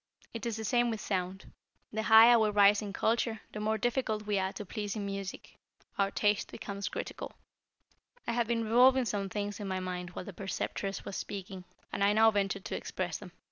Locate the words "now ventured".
12.13-12.65